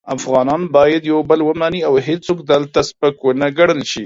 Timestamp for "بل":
1.29-1.39